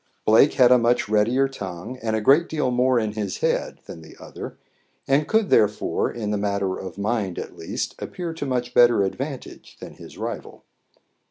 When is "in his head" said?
2.99-3.77